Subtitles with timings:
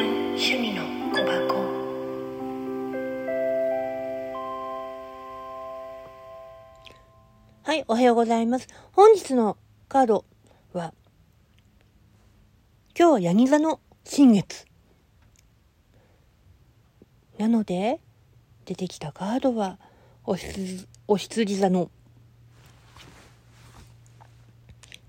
[0.00, 1.58] 趣味の小箱
[7.64, 8.68] はい、おはようございます。
[8.92, 9.56] 本日の
[9.88, 10.24] カード
[10.72, 10.94] は、
[12.96, 14.66] 今日はヤギ座の新月。
[17.36, 17.98] なので、
[18.66, 19.80] 出てきたカードは、
[20.24, 21.90] お羊お羊座の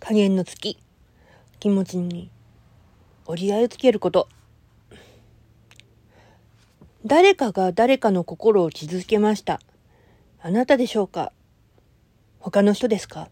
[0.00, 0.78] 加減の月。
[1.60, 2.30] 気持ちに
[3.26, 4.28] 折り合いをつけること。
[7.06, 9.60] 誰かが誰かの心を傷つけました。
[10.40, 11.32] あなたでしょうか？
[12.40, 13.28] 他の人ですか？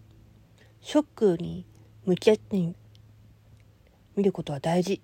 [0.80, 1.66] ショックに
[2.04, 2.56] 向き合って
[4.16, 5.02] みることは大事。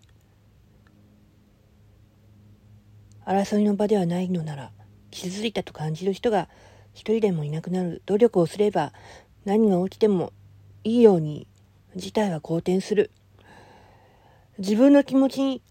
[3.27, 4.71] 争いの場ではないのなら、
[5.11, 6.49] 傷ついたと感じる人が
[6.95, 8.93] 一人でもいなくなる努力をすれば
[9.45, 10.33] 何が起きても
[10.85, 11.49] いいように
[11.97, 13.11] 事態は好転する。
[14.59, 15.63] 自分の気持ちに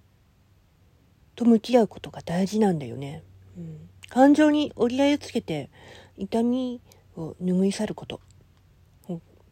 [1.35, 3.23] と向き合うことが大事なんだよね。
[3.57, 5.69] うん、感情に折り合いをつけて
[6.17, 6.81] 痛み
[7.15, 8.21] を拭い去ること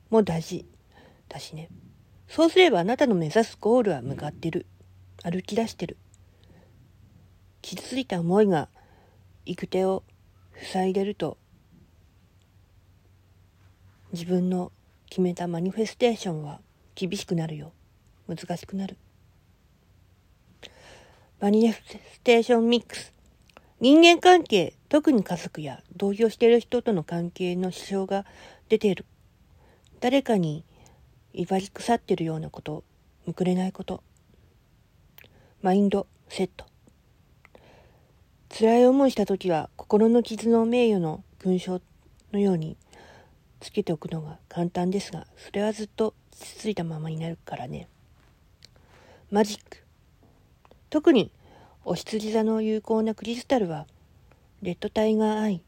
[0.10, 0.66] も大事
[1.28, 1.70] だしね。
[2.28, 4.66] そうすればあなたの目指すゴールは向かってる。
[5.24, 5.98] 歩き出してる。
[7.62, 8.70] 傷ついた思いが
[9.46, 10.04] 行く手を
[10.72, 11.38] 塞いでると
[14.12, 14.72] 自分の
[15.10, 16.62] 決めたマニフェステーションは
[16.96, 17.74] 厳しくなるよ。
[18.28, 18.98] 難しくなる。
[21.42, 23.14] マニフェステーションミックス。
[23.80, 28.26] 人間関係、特に家族や同居している人との関係の支障が
[28.68, 29.06] 出ている。
[30.02, 30.66] 誰かに
[31.32, 32.84] 威張り腐っているようなこと、
[33.26, 34.04] むくれないこと。
[35.62, 36.66] マインドセット。
[38.50, 41.82] 辛い思いした時は心の傷の名誉の勲章
[42.34, 42.76] のように
[43.62, 47.88] つけておくのが簡単ですが、それはずっと傷ついたままになるからね。
[49.32, 49.89] マジック。
[50.90, 51.32] 特に
[51.86, 53.86] お羊座の有効なクリスタルは、
[54.64, 55.62] レッドタイガーアイ、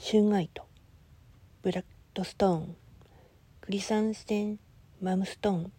[0.00, 0.64] 春アイと、
[1.62, 1.84] ブラッ
[2.14, 2.76] ドストーン、
[3.60, 4.58] クリサンステン
[5.02, 5.72] マムストーン、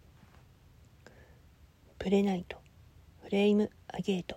[1.98, 2.58] プレナイト、
[3.24, 4.36] フレームアゲート、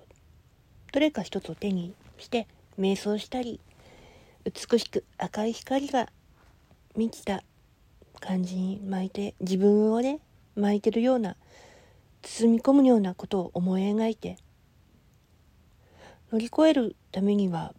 [0.94, 2.48] どれか一つを手にして
[2.80, 3.60] 瞑想したり、
[4.46, 6.08] 美しく赤い光が
[6.96, 7.44] 満ちた
[8.22, 10.20] 感じに巻いて、自分をね、
[10.56, 11.36] 巻いてるような、
[12.22, 14.38] 包み込むようなことを思い描いて、
[16.32, 17.74] 乗り越えるためには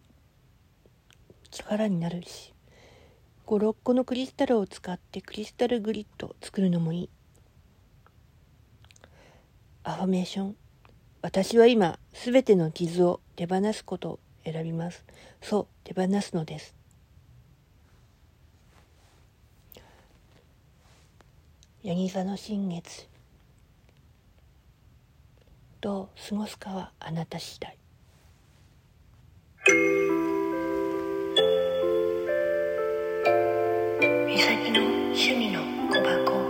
[1.51, 2.53] 力になるし、
[3.45, 7.09] 5、6個のクリスタルを使ってクリスタルグリッドを作るのもいい。
[9.83, 10.55] アファメーション。
[11.21, 15.03] 私は今、すべての傷を手放すことを選びます。
[15.41, 16.75] そう、手放すのです。
[21.83, 23.12] ヤギ座の新月。
[25.83, 27.77] どう過ごすかはあなた次第。
[34.25, 35.59] 美咲の趣味の
[35.91, 36.42] 小箱